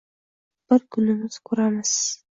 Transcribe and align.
Bir 0.73 0.81
kunimiz 0.97 1.37
ko’ramiz!.. 1.51 1.97